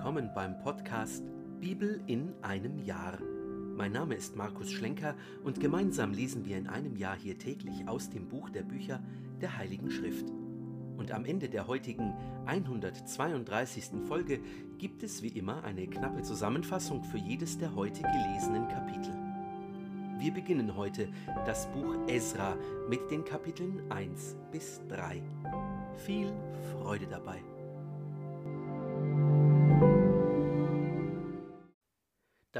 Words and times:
willkommen 0.00 0.30
beim 0.34 0.58
Podcast 0.60 1.22
Bibel 1.60 2.00
in 2.06 2.32
einem 2.40 2.78
Jahr. 2.78 3.18
Mein 3.76 3.92
Name 3.92 4.14
ist 4.14 4.34
Markus 4.34 4.72
Schlenker 4.72 5.14
und 5.44 5.60
gemeinsam 5.60 6.14
lesen 6.14 6.46
wir 6.46 6.56
in 6.56 6.68
einem 6.68 6.96
Jahr 6.96 7.16
hier 7.18 7.36
täglich 7.36 7.86
aus 7.86 8.08
dem 8.08 8.26
Buch 8.26 8.48
der 8.48 8.62
Bücher 8.62 9.02
der 9.42 9.58
Heiligen 9.58 9.90
Schrift. 9.90 10.24
Und 10.96 11.12
am 11.12 11.26
Ende 11.26 11.50
der 11.50 11.66
heutigen 11.66 12.14
132. 12.46 14.06
Folge 14.08 14.40
gibt 14.78 15.02
es 15.02 15.22
wie 15.22 15.38
immer 15.38 15.64
eine 15.64 15.86
knappe 15.86 16.22
Zusammenfassung 16.22 17.04
für 17.04 17.18
jedes 17.18 17.58
der 17.58 17.74
heute 17.74 18.00
gelesenen 18.00 18.68
Kapitel. 18.68 19.12
Wir 20.18 20.32
beginnen 20.32 20.76
heute 20.76 21.10
das 21.44 21.66
Buch 21.72 21.94
Esra 22.08 22.56
mit 22.88 23.10
den 23.10 23.22
Kapiteln 23.26 23.82
1 23.90 24.34
bis 24.50 24.80
3. 24.88 25.20
Viel 25.98 26.32
Freude 26.72 27.06
dabei. 27.06 27.49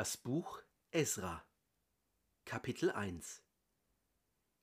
Das 0.00 0.16
Buch 0.16 0.62
Esra 0.92 1.44
Kapitel 2.46 2.90
1 2.90 3.42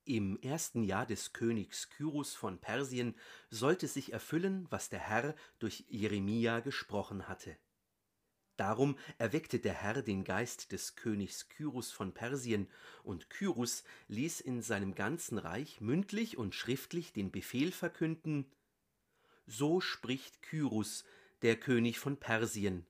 Im 0.03 0.41
ersten 0.41 0.81
Jahr 0.81 1.05
des 1.05 1.31
Königs 1.31 1.91
Kyrus 1.91 2.33
von 2.33 2.57
Persien 2.57 3.13
sollte 3.51 3.87
sich 3.87 4.13
erfüllen, 4.13 4.65
was 4.71 4.89
der 4.89 4.97
Herr 4.97 5.35
durch 5.59 5.85
Jeremia 5.89 6.61
gesprochen 6.61 7.27
hatte. 7.27 7.55
Darum 8.55 8.97
erweckte 9.19 9.59
der 9.59 9.75
Herr 9.75 10.01
den 10.01 10.23
Geist 10.23 10.71
des 10.71 10.95
Königs 10.95 11.49
Kyrus 11.49 11.91
von 11.91 12.15
Persien, 12.15 12.67
und 13.03 13.29
Kyrus 13.29 13.83
ließ 14.07 14.41
in 14.41 14.63
seinem 14.63 14.95
ganzen 14.95 15.37
Reich 15.37 15.81
mündlich 15.81 16.39
und 16.39 16.55
schriftlich 16.55 17.13
den 17.13 17.31
Befehl 17.31 17.71
verkünden 17.71 18.51
So 19.45 19.81
spricht 19.81 20.41
Kyrus, 20.41 21.05
der 21.43 21.57
König 21.59 21.99
von 21.99 22.17
Persien. 22.17 22.87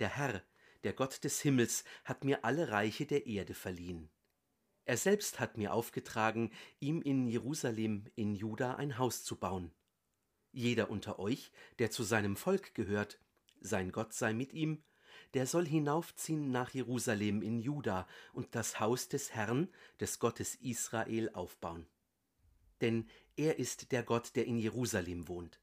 Der 0.00 0.08
Herr, 0.08 0.42
der 0.84 0.92
Gott 0.92 1.24
des 1.24 1.40
Himmels, 1.40 1.84
hat 2.04 2.24
mir 2.24 2.44
alle 2.44 2.70
Reiche 2.70 3.06
der 3.06 3.26
Erde 3.26 3.54
verliehen. 3.54 4.10
Er 4.84 4.96
selbst 4.96 5.38
hat 5.38 5.56
mir 5.56 5.72
aufgetragen, 5.72 6.50
ihm 6.80 7.02
in 7.02 7.28
Jerusalem 7.28 8.06
in 8.16 8.34
Juda 8.34 8.74
ein 8.74 8.98
Haus 8.98 9.24
zu 9.24 9.36
bauen. 9.36 9.70
Jeder 10.52 10.90
unter 10.90 11.18
euch, 11.18 11.52
der 11.78 11.90
zu 11.90 12.02
seinem 12.02 12.36
Volk 12.36 12.74
gehört, 12.74 13.20
sein 13.60 13.92
Gott 13.92 14.12
sei 14.14 14.32
mit 14.32 14.52
ihm, 14.52 14.82
der 15.34 15.46
soll 15.46 15.66
hinaufziehen 15.66 16.50
nach 16.50 16.70
Jerusalem 16.70 17.42
in 17.42 17.60
Juda 17.60 18.08
und 18.32 18.54
das 18.54 18.80
Haus 18.80 19.08
des 19.08 19.32
Herrn, 19.32 19.68
des 20.00 20.18
Gottes 20.18 20.56
Israel, 20.56 21.30
aufbauen. 21.34 21.86
Denn 22.80 23.08
er 23.36 23.58
ist 23.58 23.92
der 23.92 24.02
Gott, 24.02 24.34
der 24.34 24.46
in 24.46 24.58
Jerusalem 24.58 25.28
wohnt. 25.28 25.60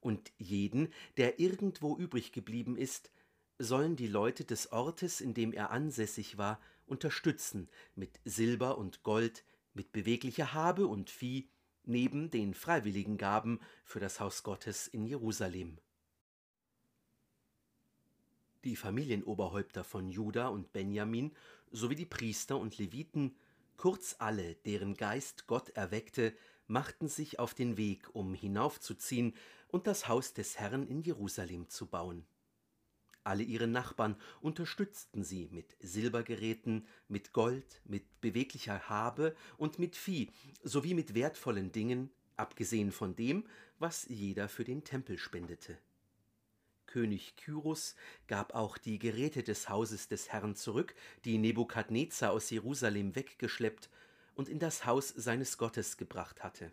Und 0.00 0.32
jeden, 0.38 0.92
der 1.16 1.40
irgendwo 1.40 1.96
übrig 1.96 2.32
geblieben 2.32 2.76
ist, 2.76 3.10
sollen 3.60 3.94
die 3.94 4.08
Leute 4.08 4.44
des 4.44 4.72
Ortes, 4.72 5.20
in 5.20 5.34
dem 5.34 5.52
er 5.52 5.70
ansässig 5.70 6.38
war, 6.38 6.60
unterstützen 6.86 7.68
mit 7.94 8.18
Silber 8.24 8.78
und 8.78 9.02
Gold, 9.02 9.44
mit 9.74 9.92
beweglicher 9.92 10.54
Habe 10.54 10.86
und 10.86 11.10
Vieh, 11.10 11.48
neben 11.84 12.30
den 12.30 12.54
freiwilligen 12.54 13.18
Gaben 13.18 13.60
für 13.84 14.00
das 14.00 14.18
Haus 14.18 14.42
Gottes 14.42 14.88
in 14.88 15.04
Jerusalem. 15.04 15.78
Die 18.64 18.76
Familienoberhäupter 18.76 19.84
von 19.84 20.08
Juda 20.08 20.48
und 20.48 20.72
Benjamin 20.72 21.32
sowie 21.70 21.94
die 21.94 22.06
Priester 22.06 22.58
und 22.58 22.78
Leviten, 22.78 23.36
kurz 23.76 24.16
alle, 24.18 24.54
deren 24.66 24.94
Geist 24.94 25.46
Gott 25.46 25.68
erweckte, 25.70 26.34
machten 26.66 27.08
sich 27.08 27.38
auf 27.38 27.52
den 27.52 27.76
Weg, 27.76 28.08
um 28.14 28.34
hinaufzuziehen 28.34 29.34
und 29.68 29.86
das 29.86 30.08
Haus 30.08 30.32
des 30.32 30.58
Herrn 30.58 30.86
in 30.86 31.02
Jerusalem 31.02 31.68
zu 31.68 31.86
bauen. 31.86 32.24
Alle 33.22 33.42
ihre 33.42 33.66
Nachbarn 33.66 34.16
unterstützten 34.40 35.22
sie 35.22 35.48
mit 35.52 35.76
Silbergeräten, 35.80 36.86
mit 37.08 37.32
Gold, 37.32 37.80
mit 37.84 38.20
beweglicher 38.20 38.88
Habe 38.88 39.36
und 39.58 39.78
mit 39.78 39.94
Vieh 39.94 40.30
sowie 40.62 40.94
mit 40.94 41.14
wertvollen 41.14 41.70
Dingen, 41.70 42.10
abgesehen 42.36 42.92
von 42.92 43.14
dem, 43.14 43.44
was 43.78 44.06
jeder 44.08 44.48
für 44.48 44.64
den 44.64 44.84
Tempel 44.84 45.18
spendete. 45.18 45.78
König 46.86 47.36
Kyrus 47.36 47.94
gab 48.26 48.54
auch 48.54 48.76
die 48.76 48.98
Geräte 48.98 49.42
des 49.42 49.68
Hauses 49.68 50.08
des 50.08 50.30
Herrn 50.30 50.56
zurück, 50.56 50.94
die 51.24 51.38
Nebukadnezar 51.38 52.32
aus 52.32 52.50
Jerusalem 52.50 53.14
weggeschleppt 53.14 53.90
und 54.34 54.48
in 54.48 54.58
das 54.58 54.86
Haus 54.86 55.08
seines 55.08 55.56
Gottes 55.56 55.98
gebracht 55.98 56.42
hatte. 56.42 56.72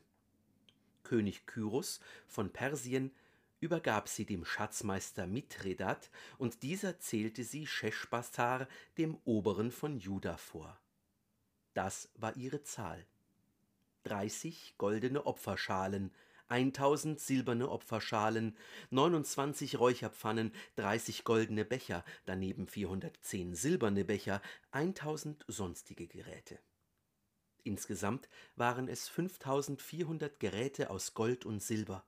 König 1.04 1.46
Kyrus 1.46 2.00
von 2.26 2.52
Persien 2.52 3.12
übergab 3.60 4.08
sie 4.08 4.26
dem 4.26 4.46
Schatzmeister 4.46 5.28
Mithredat, 5.28 6.10
und 6.38 6.64
dieser 6.64 7.00
zählte 7.00 7.44
sie 7.44 7.68
Scheschbassar, 7.68 8.68
dem 8.98 9.18
Oberen 9.26 9.72
von 9.72 9.98
Juda, 9.98 10.38
vor. 10.38 10.80
Das 11.74 12.10
war 12.16 12.36
ihre 12.36 12.64
Zahl. 12.64 13.06
Dreißig 14.04 14.76
goldene 14.78 15.26
Opferschalen, 15.26 16.14
eintausend 16.48 17.20
silberne 17.20 17.70
Opferschalen, 17.70 18.56
neunundzwanzig 18.90 19.80
Räucherpfannen, 19.80 20.54
dreißig 20.76 21.26
goldene 21.26 21.66
Becher, 21.66 22.06
daneben 22.26 22.68
vierhundertzehn 22.68 23.54
silberne 23.54 24.06
Becher, 24.06 24.42
eintausend 24.72 25.44
sonstige 25.48 26.08
Geräte. 26.08 26.60
Insgesamt 27.64 28.30
waren 28.56 28.88
es 28.88 29.10
fünftausendvierhundert 29.10 30.40
Geräte 30.40 30.90
aus 30.90 31.14
Gold 31.14 31.46
und 31.46 31.62
Silber, 31.62 32.06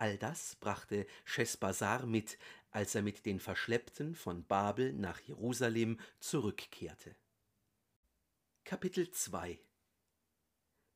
All 0.00 0.16
das 0.16 0.56
brachte 0.56 1.06
Schesbasar 1.26 2.06
mit, 2.06 2.38
als 2.70 2.94
er 2.94 3.02
mit 3.02 3.26
den 3.26 3.38
Verschleppten 3.38 4.14
von 4.14 4.46
Babel 4.46 4.94
nach 4.94 5.20
Jerusalem 5.20 6.00
zurückkehrte. 6.20 7.14
Kapitel 8.64 9.10
2 9.10 9.60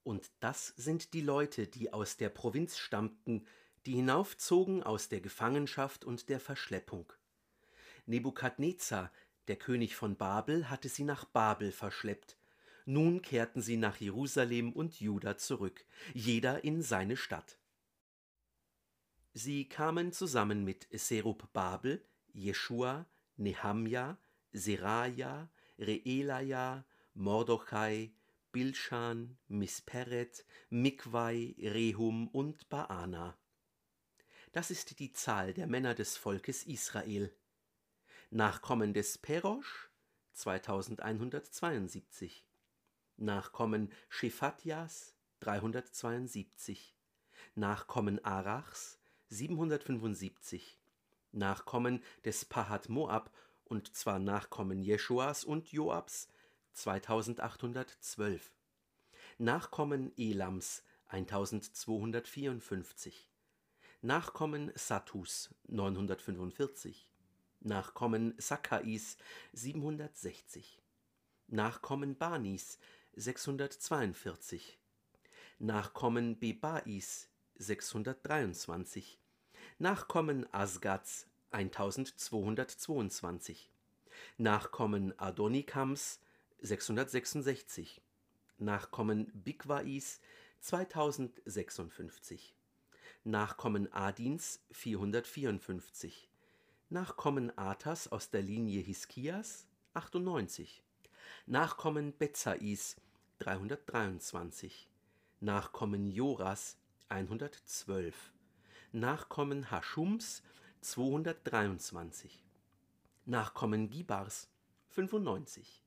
Und 0.05 0.33
das 0.41 0.69
sind 0.79 1.13
die 1.13 1.21
Leute, 1.21 1.67
die 1.67 1.93
aus 1.93 2.17
der 2.17 2.31
Provinz 2.31 2.79
stammten, 2.79 3.47
die 3.85 3.93
hinaufzogen 3.97 4.83
aus 4.83 5.11
der 5.11 5.21
Gefangenschaft 5.21 6.07
und 6.07 6.31
der 6.31 6.41
Verschleppung. 6.41 7.13
Nebukadnezar, 8.07 9.13
der 9.49 9.57
König 9.57 9.97
von 9.97 10.17
Babel, 10.17 10.71
hatte 10.71 10.89
sie 10.89 11.05
nach 11.05 11.27
Babel 11.27 11.73
verschleppt. 11.73 12.39
Nun 12.87 13.21
kehrten 13.21 13.61
sie 13.61 13.77
nach 13.77 13.99
Jerusalem 13.99 14.73
und 14.73 14.99
Juda 14.99 15.37
zurück, 15.37 15.85
jeder 16.15 16.65
in 16.65 16.81
seine 16.81 17.19
Stadt. 17.19 17.59
Sie 19.37 19.69
kamen 19.69 20.13
zusammen 20.13 20.63
mit 20.63 20.87
Serub-Babel, 20.93 22.07
Jeschua, 22.33 23.05
Nehamja, 23.37 24.17
Seraja, 24.53 25.51
Reelaja, 25.77 26.85
Mordochai, 27.15 28.13
Bilschan, 28.53 29.37
Misperet, 29.49 30.47
Mikwai, 30.71 31.57
Rehum 31.59 32.29
und 32.29 32.69
Baana. 32.69 33.37
Das 34.53 34.71
ist 34.71 35.01
die 35.01 35.13
Zahl 35.13 35.53
der 35.53 35.67
Männer 35.67 35.97
des 35.97 36.17
Volkes 36.17 36.63
Israel. 36.63 37.35
Nachkommen 38.31 38.95
des 38.95 39.19
Perosch 39.19 39.91
2172. 40.35 42.47
Nachkommen 43.17 43.93
Shephatjas 44.09 45.17
372. 45.41 46.95
Nachkommen 47.57 48.25
Arachs 48.25 49.01
775 49.35 50.79
Nachkommen 51.33 52.01
des 52.25 52.45
Pahat 52.45 52.89
Moab, 52.89 53.35
und 53.65 53.97
zwar 53.97 54.21
Nachkommen 54.21 54.81
Jeschuas 54.81 55.43
und 55.43 55.73
Joabs 55.73 56.29
2812 56.75 58.53
Nachkommen 59.39 60.13
Elams 60.17 60.85
1254 61.09 63.29
Nachkommen 64.03 64.71
Sattus 64.77 65.53
945 65.67 67.11
Nachkommen 67.61 68.35
Sakkais 68.39 69.17
760 69.53 70.81
Nachkommen 71.49 72.17
Banis 72.17 72.79
642 73.15 74.79
Nachkommen 75.59 76.39
Bebais 76.39 77.29
623 77.57 79.24
Nachkommen 79.79 80.47
Asgats 80.55 81.27
1222 81.51 83.73
Nachkommen 84.39 85.19
Adonikams 85.19 86.21
666 86.61 88.01
Nachkommen 88.59 89.33
Bigwais 89.35 90.21
2056 90.61 92.55
Nachkommen 93.25 93.93
Adins 93.93 94.61
454 94.71 96.31
Nachkommen 96.89 97.59
Atas 97.59 98.07
aus 98.07 98.31
der 98.31 98.43
Linie 98.43 98.81
Hiskias 98.81 99.67
98 99.95 100.85
Nachkommen 101.47 102.17
Bezais 102.17 102.95
323 103.41 104.89
Nachkommen 105.41 106.07
Joras 106.07 106.79
112 107.09 108.34
Nachkommen 108.97 109.73
Haschums 109.73 110.45
223. 110.83 112.45
Nachkommen 113.25 113.91
Gibars 113.91 114.49
95. 114.91 115.83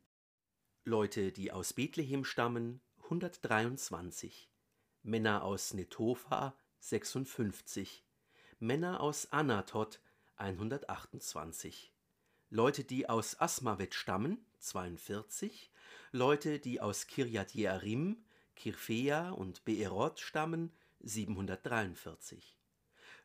Leute, 0.84 1.32
die 1.32 1.54
aus 1.54 1.72
Bethlehem 1.72 2.26
stammen 2.26 2.82
123. 3.06 4.50
Männer 5.04 5.46
aus 5.46 5.74
Netofa 5.74 6.54
56. 6.80 8.04
Männer 8.60 9.00
aus 9.00 9.32
Anatot 9.32 10.02
128. 10.36 11.94
Leute, 12.50 12.84
die 12.84 13.08
aus 13.08 13.40
Asmavet 13.40 13.96
stammen 13.96 14.46
42. 14.60 15.72
Leute, 16.12 16.60
die 16.60 16.82
aus 16.82 17.08
Kirjat 17.08 17.56
Jearim, 17.56 18.26
Kirfea 18.58 19.30
und 19.30 19.64
Beerot 19.64 20.20
stammen 20.20 20.74
743. 21.00 22.57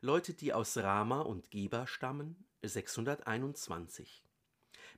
Leute, 0.05 0.33
die 0.33 0.51
aus 0.51 0.75
Rama 0.75 1.21
und 1.21 1.49
Geba 1.49 1.87
stammen 1.87 2.35
621. 2.61 4.25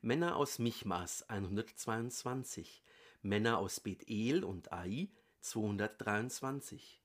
Männer 0.02 0.36
aus 0.36 0.58
Michmas 0.58 1.30
122. 1.30 2.82
Männer 3.22 3.60
aus 3.60 3.80
Bethel 3.80 4.44
und 4.44 4.74
Ai 4.74 5.10
223. 5.42 7.04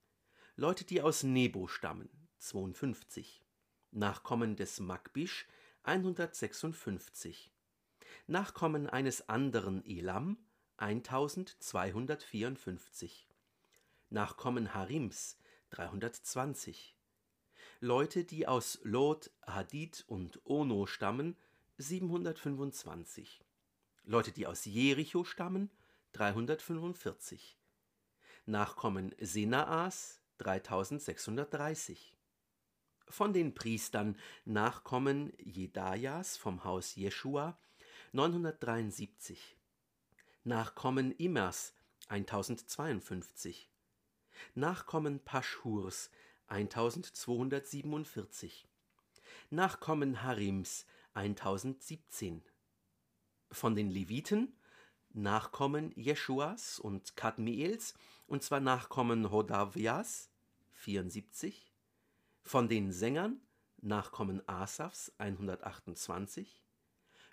Leute, 0.56 0.86
die 0.86 1.02
aus 1.02 1.24
Nebo 1.24 1.68
stammen 1.68 2.08
52. 2.38 3.44
Nachkommen 3.90 4.56
des 4.56 4.80
Magbisch 4.80 5.46
156. 5.82 7.52
Nachkommen 8.26 8.88
eines 8.88 9.28
anderen 9.28 9.84
Elam 9.84 10.38
1254. 10.78 13.28
Nachkommen 14.08 14.72
Harims 14.72 15.36
320. 15.68 16.96
Leute, 17.82 18.24
die 18.24 18.46
aus 18.46 18.78
Lot, 18.82 19.30
Hadid 19.46 20.04
und 20.06 20.38
Ono 20.44 20.84
stammen 20.84 21.34
725. 21.78 23.42
Leute, 24.04 24.32
die 24.32 24.46
aus 24.46 24.66
Jericho 24.66 25.24
stammen 25.24 25.70
345. 26.12 27.56
Nachkommen 28.44 29.14
Senaas 29.18 30.20
3630. 30.36 32.14
Von 33.08 33.32
den 33.32 33.54
Priestern 33.54 34.18
Nachkommen 34.44 35.32
Jedajas 35.38 36.36
vom 36.36 36.64
Haus 36.64 36.96
Jeschua 36.96 37.58
973. 38.12 39.56
Nachkommen 40.44 41.12
Immers 41.12 41.72
1052. 42.08 43.70
Nachkommen 44.54 45.20
Paschhurs 45.20 46.10
1247. 46.50 48.66
Nachkommen 49.50 50.22
Harims 50.22 50.84
1017. 51.14 52.42
Von 53.50 53.74
den 53.74 53.88
Leviten 53.88 54.54
Nachkommen 55.12 55.92
Jeschuas 55.96 56.78
und 56.78 57.16
Kadmiels, 57.16 57.94
und 58.28 58.44
zwar 58.44 58.60
Nachkommen 58.60 59.30
Hodavias 59.30 60.30
74. 60.72 61.72
Von 62.42 62.68
den 62.68 62.92
Sängern 62.92 63.40
Nachkommen 63.80 64.46
Asafs 64.48 65.12
128 65.18 66.62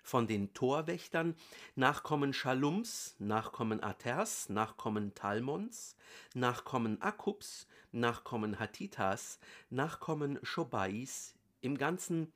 von 0.02 0.26
den 0.26 0.52
Torwächtern, 0.54 1.34
Nachkommen 1.74 2.32
Schalums, 2.32 3.16
Nachkommen 3.18 3.82
Aters, 3.82 4.48
Nachkommen 4.48 5.14
Talmons, 5.14 5.96
Nachkommen 6.34 7.00
Akubs, 7.02 7.66
Nachkommen 7.92 8.58
Hatitas, 8.58 9.38
Nachkommen 9.70 10.38
Schobais, 10.42 11.34
im 11.60 11.76
Ganzen 11.76 12.32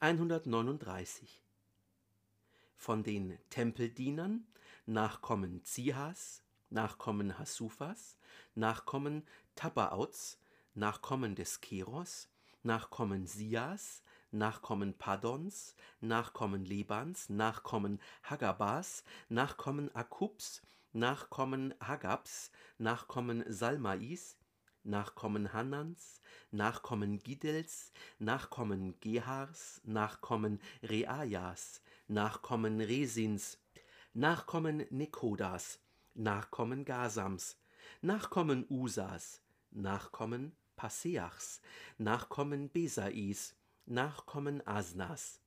139. 0.00 1.42
Von 2.76 3.02
den 3.02 3.38
Tempeldienern, 3.50 4.46
Nachkommen 4.84 5.64
Zihas, 5.64 6.42
Nachkommen 6.70 7.38
Hasufas, 7.38 8.18
Nachkommen 8.54 9.26
Tabaots, 9.54 10.38
Nachkommen 10.74 11.34
des 11.34 11.60
Keros, 11.60 12.28
Nachkommen 12.62 13.26
Sias, 13.26 14.02
Nachkommen 14.36 14.92
Padons, 14.98 15.74
Nachkommen 16.00 16.64
Lebans, 16.64 17.30
Nachkommen 17.30 17.98
Hagabas, 18.22 19.02
Nachkommen 19.30 19.94
Akubs, 19.94 20.60
Nachkommen 20.92 21.74
Hagabs, 21.80 22.50
Nachkommen 22.76 23.44
Salmais, 23.48 24.36
Nachkommen 24.84 25.52
Hanans, 25.54 26.20
Nachkommen 26.50 27.18
Gidels, 27.18 27.92
Nachkommen 28.18 29.00
Gehars, 29.00 29.80
Nachkommen 29.84 30.60
Reajas, 30.82 31.80
Nachkommen 32.06 32.80
Resins, 32.82 33.58
Nachkommen 34.12 34.84
Nekodas, 34.90 35.80
Nachkommen 36.14 36.84
Gasams, 36.84 37.56
Nachkommen 38.02 38.66
Usas, 38.68 39.40
Nachkommen 39.70 40.54
Paseachs, 40.76 41.62
Nachkommen 41.96 42.70
Besais, 42.70 43.54
Nachkommen 43.88 44.66
Asnas, 44.66 45.40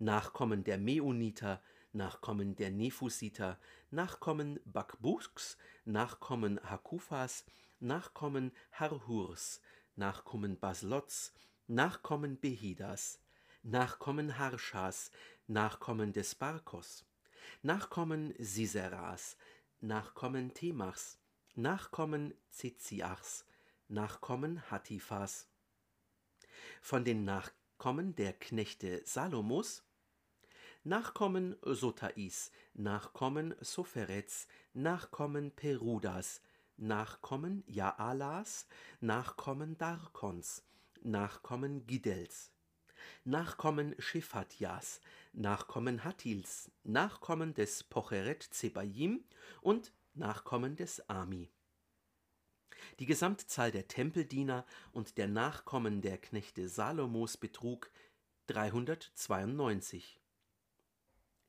Nachkommen 0.00 0.64
der 0.64 0.78
Meuniter, 0.78 1.62
Nachkommen 1.92 2.56
der 2.56 2.72
Nephusiter, 2.72 3.56
Nachkommen 3.92 4.58
Bakbuks, 4.64 5.56
Nachkommen 5.84 6.58
Hakufas, 6.68 7.44
Nachkommen 7.78 8.50
Harhurs, 8.72 9.60
Nachkommen 9.94 10.58
Baslots, 10.58 11.32
Nachkommen 11.68 12.40
Behidas, 12.40 13.20
Nachkommen 13.62 14.38
Harschas, 14.40 15.12
Nachkommen 15.46 16.12
des 16.12 16.34
Barkos, 16.34 17.04
Nachkommen 17.62 18.34
Siseras, 18.40 19.36
Nachkommen 19.80 20.52
Temachs, 20.52 21.16
Nachkommen 21.54 22.34
Zeziachs, 22.50 23.46
Nachkommen 23.86 24.68
Hatifas. 24.68 25.46
Von 26.80 27.04
den 27.04 27.24
Nachkommen 27.24 27.63
Nachkommen 27.74 28.14
der 28.14 28.32
Knechte 28.32 29.02
Salomos, 29.04 29.82
Nachkommen 30.84 31.56
Sotais, 31.64 32.50
Nachkommen 32.72 33.54
Sopherets, 33.60 34.46
Nachkommen 34.72 35.50
Perudas, 35.50 36.40
Nachkommen 36.78 37.62
Jaalas, 37.66 38.66
Nachkommen 39.00 39.76
Darkons, 39.76 40.62
Nachkommen 41.02 41.84
Gidels, 41.86 42.52
Nachkommen 43.24 43.94
Shephatjas, 43.98 45.00
Nachkommen 45.34 46.04
Hatils, 46.04 46.70
Nachkommen 46.84 47.52
des 47.54 47.82
Pocheret 47.82 48.44
Zebayim 48.44 49.24
und 49.60 49.92
Nachkommen 50.14 50.76
des 50.76 51.06
Ami. 51.10 51.50
Die 52.98 53.06
Gesamtzahl 53.06 53.70
der 53.70 53.88
Tempeldiener 53.88 54.64
und 54.92 55.18
der 55.18 55.28
Nachkommen 55.28 56.00
der 56.00 56.18
Knechte 56.18 56.68
Salomos 56.68 57.36
betrug 57.36 57.90
392. 58.46 60.20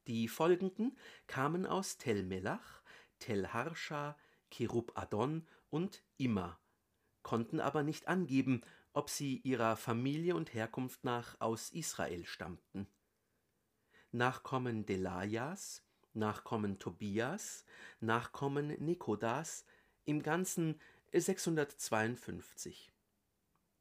Die 0.08 0.28
folgenden 0.28 0.98
kamen 1.28 1.66
aus 1.66 1.98
Tel 1.98 2.24
Melach, 2.24 2.82
Tel 3.20 3.48
Harsha, 3.54 4.18
Kerub 4.52 4.92
Adon 4.96 5.48
und 5.70 6.04
Immer, 6.18 6.60
konnten 7.24 7.60
aber 7.60 7.84
nicht 7.84 8.08
angeben, 8.08 8.62
ob 8.94 9.10
sie 9.10 9.38
ihrer 9.40 9.76
Familie 9.76 10.36
und 10.36 10.54
Herkunft 10.54 11.04
nach 11.04 11.40
aus 11.42 11.72
Israel 11.72 12.26
stammten. 12.26 12.88
Nachkommen 14.12 14.86
Delajas, 14.86 15.84
Nachkommen 16.14 16.80
Tobias, 16.80 17.66
Nachkommen 18.00 18.68
Nikodas, 18.68 19.66
im 20.06 20.22
Ganzen 20.22 20.80
652. 21.22 22.92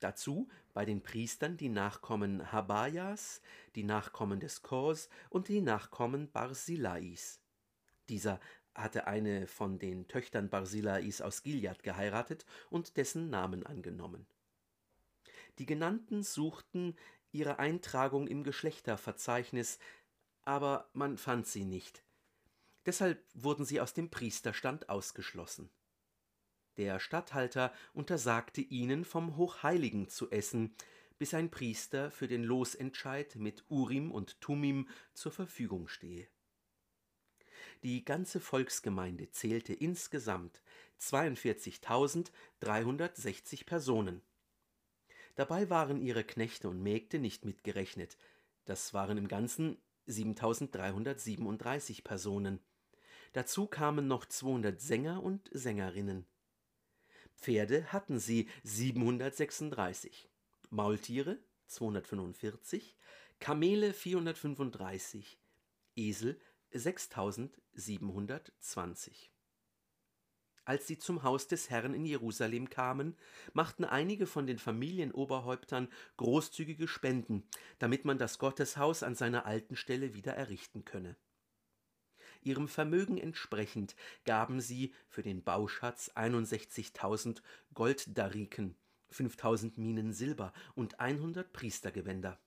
Dazu 0.00 0.48
bei 0.72 0.84
den 0.84 1.02
Priestern 1.02 1.56
die 1.56 1.68
Nachkommen 1.68 2.52
Habajas, 2.52 3.40
die 3.74 3.84
Nachkommen 3.84 4.40
des 4.40 4.62
Kors 4.62 5.08
und 5.30 5.48
die 5.48 5.60
Nachkommen 5.60 6.30
Barsilais. 6.30 7.40
Dieser 8.08 8.40
hatte 8.74 9.06
eine 9.06 9.46
von 9.46 9.78
den 9.78 10.08
Töchtern 10.08 10.50
Barsilais 10.50 11.20
aus 11.22 11.42
Gilead 11.42 11.82
geheiratet 11.82 12.44
und 12.70 12.96
dessen 12.96 13.30
Namen 13.30 13.64
angenommen. 13.64 14.26
Die 15.58 15.66
genannten 15.66 16.22
suchten 16.22 16.96
ihre 17.30 17.58
Eintragung 17.58 18.26
im 18.26 18.42
Geschlechterverzeichnis, 18.42 19.78
aber 20.42 20.90
man 20.92 21.16
fand 21.16 21.46
sie 21.46 21.64
nicht. 21.64 22.02
Deshalb 22.84 23.24
wurden 23.32 23.64
sie 23.64 23.80
aus 23.80 23.94
dem 23.94 24.10
Priesterstand 24.10 24.88
ausgeschlossen. 24.88 25.70
Der 26.76 26.98
Statthalter 26.98 27.72
untersagte 27.92 28.60
ihnen 28.60 29.04
vom 29.04 29.36
Hochheiligen 29.36 30.08
zu 30.08 30.28
essen, 30.30 30.74
bis 31.18 31.34
ein 31.34 31.50
Priester 31.50 32.10
für 32.10 32.26
den 32.26 32.42
Losentscheid 32.42 33.36
mit 33.36 33.64
Urim 33.68 34.10
und 34.10 34.40
Tumim 34.40 34.88
zur 35.12 35.30
Verfügung 35.32 35.88
stehe. 35.88 36.26
Die 37.82 38.04
ganze 38.04 38.40
Volksgemeinde 38.40 39.30
zählte 39.30 39.72
insgesamt 39.72 40.60
42.360 41.00 43.64
Personen. 43.66 44.20
Dabei 45.34 45.70
waren 45.70 46.00
ihre 46.00 46.22
Knechte 46.24 46.68
und 46.68 46.82
Mägde 46.82 47.18
nicht 47.18 47.44
mitgerechnet, 47.44 48.16
Das 48.64 48.94
waren 48.94 49.18
im 49.18 49.26
Ganzen 49.28 49.76
7337 50.06 52.04
Personen. 52.04 52.60
Dazu 53.32 53.66
kamen 53.66 54.06
noch 54.06 54.24
200 54.24 54.80
Sänger 54.80 55.22
und 55.22 55.50
Sängerinnen. 55.52 56.24
Pferde 57.36 57.92
hatten 57.92 58.18
sie 58.18 58.48
736, 58.62 60.30
Maultiere 60.70 61.38
245, 61.66 62.96
Kamele 63.40 63.92
435, 63.92 65.38
Esel 65.96 66.40
6720. 66.72 69.34
Als 70.66 70.86
sie 70.86 70.98
zum 70.98 71.22
Haus 71.22 71.46
des 71.46 71.68
Herrn 71.68 71.92
in 71.92 72.06
Jerusalem 72.06 72.70
kamen, 72.70 73.18
machten 73.52 73.84
einige 73.84 74.26
von 74.26 74.46
den 74.46 74.58
Familienoberhäuptern 74.58 75.88
großzügige 76.16 76.88
Spenden, 76.88 77.46
damit 77.78 78.06
man 78.06 78.16
das 78.16 78.38
Gotteshaus 78.38 79.02
an 79.02 79.14
seiner 79.14 79.44
alten 79.44 79.76
Stelle 79.76 80.14
wieder 80.14 80.32
errichten 80.32 80.86
könne. 80.86 81.16
Ihrem 82.44 82.68
Vermögen 82.68 83.16
entsprechend 83.16 83.96
gaben 84.26 84.60
sie 84.60 84.92
für 85.08 85.22
den 85.22 85.42
Bauschatz 85.42 86.10
61.000 86.14 87.40
Golddariken, 87.72 88.76
5.000 89.12 89.80
Minen 89.80 90.12
Silber 90.12 90.52
und 90.74 91.00
100 91.00 91.52
Priestergewänder. 91.52 92.38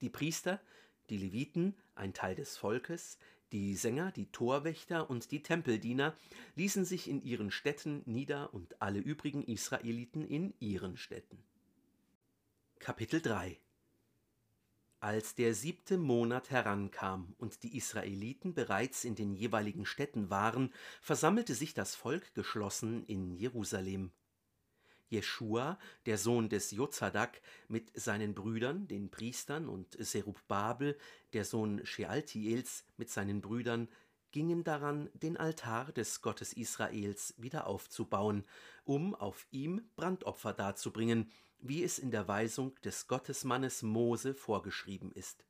Die 0.00 0.10
Priester, 0.10 0.60
die 1.08 1.18
Leviten, 1.18 1.76
ein 1.94 2.14
Teil 2.14 2.34
des 2.34 2.56
Volkes, 2.56 3.18
die 3.52 3.76
Sänger, 3.76 4.10
die 4.12 4.26
Torwächter 4.26 5.08
und 5.08 5.30
die 5.30 5.42
Tempeldiener 5.42 6.16
ließen 6.56 6.84
sich 6.84 7.08
in 7.08 7.22
ihren 7.22 7.50
Städten 7.50 8.02
nieder 8.06 8.52
und 8.52 8.82
alle 8.82 8.98
übrigen 8.98 9.44
Israeliten 9.44 10.26
in 10.26 10.52
ihren 10.58 10.96
Städten. 10.96 11.42
Kapitel 12.80 13.20
3 13.20 13.58
Als 15.02 15.34
der 15.34 15.54
siebte 15.54 15.96
Monat 15.96 16.50
herankam 16.50 17.34
und 17.38 17.62
die 17.62 17.74
Israeliten 17.74 18.52
bereits 18.52 19.04
in 19.04 19.14
den 19.14 19.34
jeweiligen 19.34 19.86
Städten 19.86 20.28
waren, 20.28 20.74
versammelte 21.00 21.54
sich 21.54 21.72
das 21.72 21.94
Volk 21.94 22.34
geschlossen 22.34 23.06
in 23.06 23.34
Jerusalem. 23.34 24.10
Jeschua, 25.08 25.78
der 26.04 26.18
Sohn 26.18 26.50
des 26.50 26.70
Jozadak, 26.70 27.40
mit 27.66 27.90
seinen 27.98 28.34
Brüdern, 28.34 28.88
den 28.88 29.10
Priestern, 29.10 29.70
und 29.70 29.96
Serubbabel, 29.98 30.98
der 31.32 31.46
Sohn 31.46 31.84
Shealtiels, 31.86 32.84
mit 32.98 33.08
seinen 33.08 33.40
Brüdern, 33.40 33.88
gingen 34.32 34.64
daran, 34.64 35.10
den 35.14 35.36
Altar 35.36 35.92
des 35.92 36.22
Gottes 36.22 36.52
Israels 36.52 37.34
wieder 37.36 37.66
aufzubauen, 37.66 38.46
um 38.84 39.14
auf 39.14 39.46
ihm 39.50 39.88
Brandopfer 39.96 40.52
darzubringen, 40.52 41.30
wie 41.58 41.82
es 41.82 41.98
in 41.98 42.10
der 42.10 42.28
Weisung 42.28 42.74
des 42.82 43.06
Gottesmannes 43.06 43.82
Mose 43.82 44.34
vorgeschrieben 44.34 45.12
ist. 45.12 45.44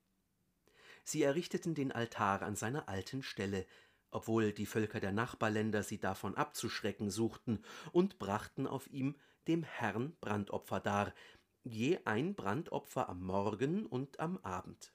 Sie 1.04 1.22
errichteten 1.22 1.74
den 1.74 1.92
Altar 1.92 2.42
an 2.42 2.56
seiner 2.56 2.88
alten 2.88 3.22
Stelle, 3.22 3.66
obwohl 4.10 4.52
die 4.52 4.66
Völker 4.66 5.00
der 5.00 5.12
Nachbarländer 5.12 5.82
sie 5.82 5.98
davon 5.98 6.34
abzuschrecken 6.34 7.10
suchten, 7.10 7.64
und 7.92 8.18
brachten 8.18 8.66
auf 8.66 8.88
ihm 8.90 9.16
dem 9.46 9.62
Herrn 9.62 10.16
Brandopfer 10.20 10.80
dar, 10.80 11.14
je 11.62 11.98
ein 12.04 12.34
Brandopfer 12.34 13.08
am 13.08 13.22
Morgen 13.22 13.86
und 13.86 14.18
am 14.20 14.38
Abend. 14.38 14.92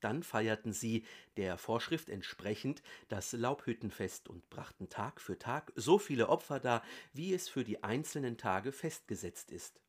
Dann 0.00 0.22
feierten 0.22 0.72
sie, 0.72 1.04
der 1.36 1.58
Vorschrift 1.58 2.08
entsprechend, 2.08 2.82
das 3.08 3.32
Laubhüttenfest 3.32 4.28
und 4.28 4.48
brachten 4.50 4.88
Tag 4.88 5.20
für 5.20 5.38
Tag 5.38 5.72
so 5.74 5.98
viele 5.98 6.28
Opfer 6.28 6.60
dar, 6.60 6.82
wie 7.12 7.34
es 7.34 7.48
für 7.48 7.64
die 7.64 7.82
einzelnen 7.82 8.36
Tage 8.36 8.72
festgesetzt 8.72 9.50
ist. 9.50 9.80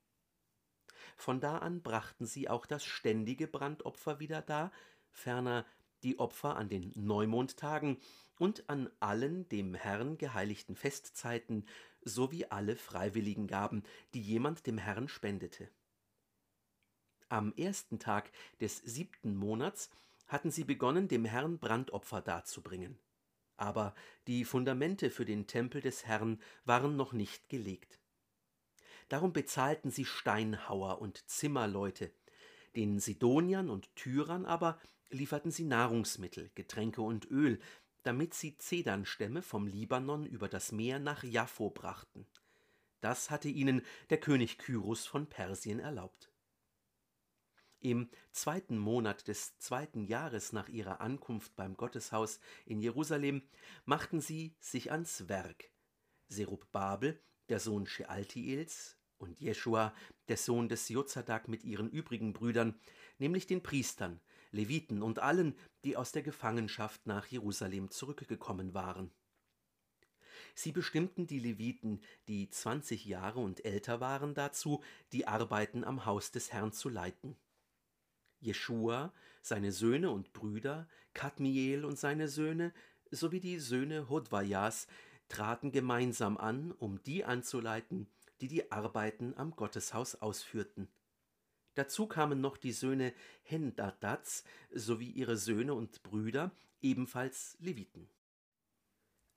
Von 1.15 1.39
da 1.39 1.57
an 1.59 1.81
brachten 1.81 2.25
sie 2.25 2.49
auch 2.49 2.65
das 2.65 2.85
ständige 2.85 3.47
Brandopfer 3.47 4.19
wieder 4.19 4.41
dar, 4.41 4.71
ferner 5.11 5.65
die 6.03 6.17
Opfer 6.17 6.55
an 6.55 6.69
den 6.69 6.91
Neumondtagen 6.95 7.97
und 8.37 8.69
an 8.69 8.89
allen 8.99 9.47
dem 9.49 9.73
Herrn 9.75 10.17
geheiligten 10.17 10.75
Festzeiten 10.75 11.65
sowie 12.01 12.45
alle 12.45 12.75
freiwilligen 12.77 13.47
Gaben, 13.47 13.83
die 14.13 14.21
jemand 14.21 14.65
dem 14.65 14.77
Herrn 14.77 15.09
spendete. 15.09 15.69
Am 17.29 17.53
ersten 17.55 17.99
Tag 17.99 18.31
des 18.59 18.77
siebten 18.77 19.35
Monats 19.35 19.91
hatten 20.27 20.49
sie 20.49 20.63
begonnen, 20.63 21.07
dem 21.07 21.25
Herrn 21.25 21.59
Brandopfer 21.59 22.21
darzubringen. 22.21 22.97
Aber 23.55 23.93
die 24.25 24.45
Fundamente 24.45 25.11
für 25.11 25.25
den 25.25 25.45
Tempel 25.45 25.81
des 25.81 26.05
Herrn 26.05 26.41
waren 26.65 26.95
noch 26.95 27.13
nicht 27.13 27.47
gelegt. 27.49 27.99
Darum 29.09 29.31
bezahlten 29.31 29.91
sie 29.91 30.05
Steinhauer 30.05 31.01
und 31.01 31.29
Zimmerleute, 31.29 32.11
den 32.75 32.99
Sidoniern 32.99 33.69
und 33.69 33.95
Tyrern 33.95 34.45
aber 34.45 34.79
lieferten 35.09 35.51
sie 35.51 35.65
Nahrungsmittel, 35.65 36.51
Getränke 36.55 37.01
und 37.01 37.29
Öl, 37.29 37.59
damit 38.03 38.33
sie 38.33 38.57
Zedernstämme 38.57 39.41
vom 39.41 39.67
Libanon 39.67 40.25
über 40.25 40.47
das 40.47 40.71
Meer 40.71 40.99
nach 40.99 41.23
Jaffo 41.23 41.69
brachten. 41.69 42.25
Das 43.01 43.29
hatte 43.29 43.49
ihnen 43.49 43.81
der 44.09 44.19
König 44.19 44.57
Kyrus 44.57 45.05
von 45.05 45.27
Persien 45.27 45.79
erlaubt. 45.79 46.28
Im 47.81 48.09
zweiten 48.31 48.77
Monat 48.77 49.27
des 49.29 49.57
zweiten 49.57 50.03
Jahres 50.03 50.51
nach 50.51 50.67
ihrer 50.67 50.99
Ankunft 50.99 51.55
beim 51.55 51.77
Gotteshaus 51.77 52.39
in 52.65 52.81
Jerusalem 52.81 53.41
machten 53.85 54.19
sie 54.19 54.55
sich 54.59 54.91
ans 54.91 55.29
Werk. 55.29 55.71
Serubbabel, 56.27 57.21
der 57.47 57.59
Sohn 57.59 57.87
Shealtiels, 57.87 58.97
und 59.17 59.39
Jeschua, 59.39 59.93
der 60.29 60.37
Sohn 60.37 60.69
des 60.69 60.87
Jozadak 60.89 61.47
mit 61.47 61.63
ihren 61.63 61.89
übrigen 61.89 62.33
Brüdern, 62.33 62.79
nämlich 63.17 63.47
den 63.47 63.61
Priestern, 63.61 64.21
Leviten 64.51 65.01
und 65.01 65.19
allen, 65.19 65.55
die 65.83 65.97
aus 65.97 66.11
der 66.11 66.23
Gefangenschaft 66.23 67.05
nach 67.05 67.27
Jerusalem 67.27 67.91
zurückgekommen 67.91 68.73
waren. 68.73 69.11
Sie 70.55 70.71
bestimmten 70.71 71.27
die 71.27 71.39
Leviten, 71.39 72.01
die 72.27 72.49
zwanzig 72.49 73.05
Jahre 73.05 73.39
und 73.39 73.63
älter 73.65 73.99
waren, 73.99 74.33
dazu, 74.33 74.83
die 75.11 75.27
Arbeiten 75.27 75.83
am 75.83 76.05
Haus 76.05 76.31
des 76.31 76.51
Herrn 76.51 76.71
zu 76.71 76.89
leiten. 76.89 77.35
Jeschua, 78.39 79.13
seine 79.41 79.71
Söhne 79.71 80.11
und 80.11 80.33
Brüder, 80.33 80.87
Kadmiel 81.13 81.85
und 81.85 81.97
seine 81.97 82.27
Söhne, 82.27 82.73
sowie 83.11 83.39
die 83.39 83.59
Söhne 83.59 84.09
Hodvajas 84.09 84.87
traten 85.27 85.71
gemeinsam 85.71 86.37
an, 86.37 86.71
um 86.71 87.01
die 87.03 87.23
anzuleiten, 87.23 88.07
die 88.41 88.47
die 88.47 88.71
Arbeiten 88.71 89.33
am 89.35 89.51
Gotteshaus 89.51 90.15
ausführten. 90.15 90.87
Dazu 91.75 92.07
kamen 92.07 92.41
noch 92.41 92.57
die 92.57 92.73
Söhne 92.73 93.13
Hendadats 93.43 94.43
sowie 94.73 95.11
ihre 95.11 95.37
Söhne 95.37 95.73
und 95.73 96.03
Brüder, 96.03 96.51
ebenfalls 96.81 97.57
Leviten. 97.59 98.09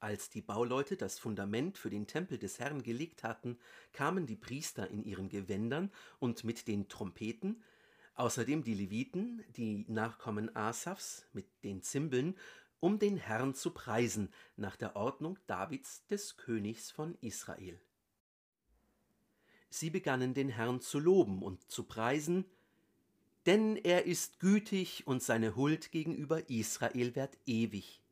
Als 0.00 0.30
die 0.30 0.42
Bauleute 0.42 0.96
das 0.96 1.20
Fundament 1.20 1.78
für 1.78 1.90
den 1.90 2.08
Tempel 2.08 2.36
des 2.36 2.58
Herrn 2.58 2.82
gelegt 2.82 3.22
hatten, 3.22 3.58
kamen 3.92 4.26
die 4.26 4.34
Priester 4.34 4.90
in 4.90 5.04
ihren 5.04 5.28
Gewändern 5.28 5.92
und 6.18 6.42
mit 6.42 6.66
den 6.66 6.88
Trompeten, 6.88 7.62
außerdem 8.14 8.62
die 8.62 8.74
Leviten, 8.74 9.44
die 9.56 9.84
Nachkommen 9.88 10.54
Asafs 10.54 11.26
mit 11.32 11.46
den 11.64 11.82
Zimbeln, 11.82 12.36
um 12.80 12.98
den 12.98 13.16
Herrn 13.16 13.54
zu 13.54 13.70
preisen 13.70 14.32
nach 14.56 14.76
der 14.76 14.96
Ordnung 14.96 15.38
Davids 15.46 16.04
des 16.06 16.36
Königs 16.36 16.90
von 16.90 17.16
Israel. 17.20 17.80
Sie 19.70 19.88
begannen 19.88 20.34
den 20.34 20.48
Herrn 20.48 20.80
zu 20.80 20.98
loben 20.98 21.42
und 21.42 21.70
zu 21.70 21.84
preisen, 21.84 22.44
denn 23.46 23.76
er 23.76 24.04
ist 24.04 24.38
gütig 24.38 25.06
und 25.06 25.22
seine 25.22 25.56
Huld 25.56 25.90
gegenüber 25.90 26.50
Israel 26.50 27.14
währt 27.14 27.38
ewig. 27.46 28.02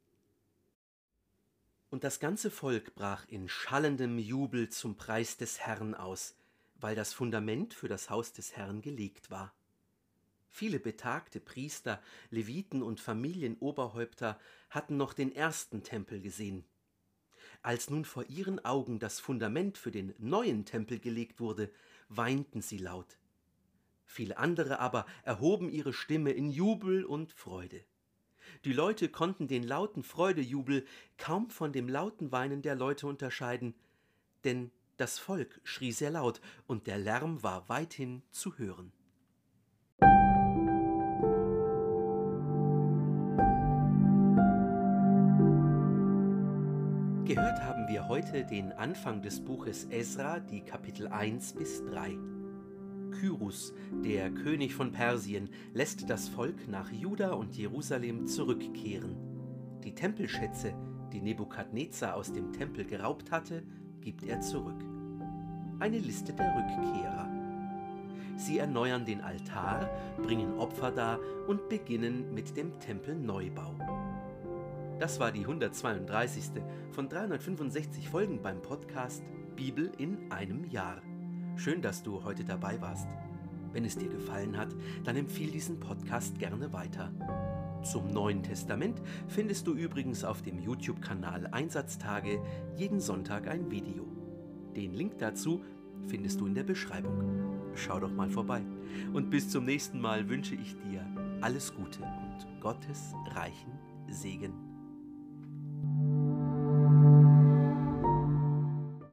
Und 1.90 2.04
das 2.04 2.20
ganze 2.20 2.50
Volk 2.50 2.94
brach 2.94 3.26
in 3.28 3.48
schallendem 3.48 4.18
Jubel 4.18 4.68
zum 4.68 4.96
Preis 4.96 5.36
des 5.36 5.58
Herrn 5.58 5.94
aus, 5.94 6.36
weil 6.76 6.94
das 6.94 7.12
Fundament 7.12 7.74
für 7.74 7.88
das 7.88 8.08
Haus 8.08 8.32
des 8.32 8.56
Herrn 8.56 8.80
gelegt 8.80 9.30
war. 9.30 9.52
Viele 10.52 10.80
betagte 10.80 11.40
Priester, 11.40 12.02
Leviten 12.30 12.82
und 12.82 13.00
Familienoberhäupter 13.00 14.38
hatten 14.68 14.96
noch 14.96 15.14
den 15.14 15.34
ersten 15.34 15.84
Tempel 15.84 16.20
gesehen. 16.20 16.64
Als 17.62 17.88
nun 17.88 18.04
vor 18.04 18.24
ihren 18.28 18.62
Augen 18.64 18.98
das 18.98 19.20
Fundament 19.20 19.78
für 19.78 19.92
den 19.92 20.12
neuen 20.18 20.64
Tempel 20.64 20.98
gelegt 20.98 21.40
wurde, 21.40 21.70
weinten 22.08 22.62
sie 22.62 22.78
laut. 22.78 23.16
Viele 24.04 24.38
andere 24.38 24.80
aber 24.80 25.06
erhoben 25.22 25.70
ihre 25.70 25.92
Stimme 25.92 26.32
in 26.32 26.50
Jubel 26.50 27.04
und 27.04 27.32
Freude. 27.32 27.84
Die 28.64 28.72
Leute 28.72 29.08
konnten 29.08 29.46
den 29.46 29.62
lauten 29.62 30.02
Freudejubel 30.02 30.84
kaum 31.16 31.50
von 31.50 31.72
dem 31.72 31.88
lauten 31.88 32.32
Weinen 32.32 32.60
der 32.60 32.74
Leute 32.74 33.06
unterscheiden, 33.06 33.74
denn 34.42 34.72
das 34.96 35.18
Volk 35.20 35.60
schrie 35.62 35.92
sehr 35.92 36.10
laut 36.10 36.40
und 36.66 36.88
der 36.88 36.98
Lärm 36.98 37.42
war 37.44 37.68
weithin 37.68 38.22
zu 38.32 38.58
hören. 38.58 38.92
Heute 48.10 48.44
den 48.44 48.72
Anfang 48.72 49.22
des 49.22 49.38
Buches 49.38 49.84
Esra, 49.84 50.40
die 50.40 50.62
Kapitel 50.62 51.06
1 51.06 51.52
bis 51.52 51.84
3. 51.84 52.18
Kyrus, 53.12 53.72
der 54.04 54.32
König 54.32 54.74
von 54.74 54.90
Persien, 54.90 55.48
lässt 55.74 56.10
das 56.10 56.28
Volk 56.28 56.66
nach 56.66 56.90
Juda 56.90 57.34
und 57.34 57.56
Jerusalem 57.56 58.26
zurückkehren. 58.26 59.14
Die 59.84 59.94
Tempelschätze, 59.94 60.74
die 61.12 61.20
Nebukadnezar 61.20 62.16
aus 62.16 62.32
dem 62.32 62.52
Tempel 62.52 62.84
geraubt 62.84 63.30
hatte, 63.30 63.62
gibt 64.00 64.24
er 64.24 64.40
zurück. 64.40 64.84
Eine 65.78 66.00
Liste 66.00 66.32
der 66.32 66.52
Rückkehrer. 66.52 67.28
Sie 68.34 68.58
erneuern 68.58 69.04
den 69.04 69.20
Altar, 69.20 69.88
bringen 70.20 70.58
Opfer 70.58 70.90
dar 70.90 71.20
und 71.46 71.68
beginnen 71.68 72.34
mit 72.34 72.56
dem 72.56 72.76
Tempelneubau. 72.80 73.99
Das 75.00 75.18
war 75.18 75.32
die 75.32 75.40
132. 75.40 76.62
von 76.90 77.08
365 77.08 78.10
Folgen 78.10 78.42
beim 78.42 78.60
Podcast 78.60 79.22
Bibel 79.56 79.90
in 79.96 80.30
einem 80.30 80.66
Jahr. 80.66 81.00
Schön, 81.56 81.80
dass 81.80 82.02
du 82.02 82.22
heute 82.22 82.44
dabei 82.44 82.78
warst. 82.82 83.08
Wenn 83.72 83.86
es 83.86 83.96
dir 83.96 84.10
gefallen 84.10 84.58
hat, 84.58 84.76
dann 85.04 85.16
empfiehl 85.16 85.50
diesen 85.50 85.80
Podcast 85.80 86.38
gerne 86.38 86.74
weiter. 86.74 87.10
Zum 87.82 88.08
Neuen 88.08 88.42
Testament 88.42 89.00
findest 89.26 89.66
du 89.66 89.72
übrigens 89.72 90.22
auf 90.22 90.42
dem 90.42 90.58
YouTube-Kanal 90.58 91.46
Einsatztage 91.46 92.38
jeden 92.76 93.00
Sonntag 93.00 93.48
ein 93.48 93.70
Video. 93.70 94.06
Den 94.76 94.92
Link 94.92 95.16
dazu 95.16 95.64
findest 96.08 96.42
du 96.42 96.46
in 96.46 96.54
der 96.54 96.64
Beschreibung. 96.64 97.72
Schau 97.74 98.00
doch 98.00 98.12
mal 98.12 98.28
vorbei. 98.28 98.60
Und 99.14 99.30
bis 99.30 99.48
zum 99.48 99.64
nächsten 99.64 99.98
Mal 99.98 100.28
wünsche 100.28 100.56
ich 100.56 100.76
dir 100.76 101.06
alles 101.40 101.74
Gute 101.74 102.02
und 102.02 102.60
Gottes 102.60 103.14
reichen 103.34 103.72
Segen. 104.10 104.69